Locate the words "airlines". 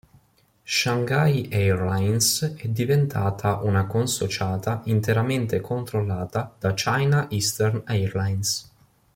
1.51-2.55, 7.85-8.71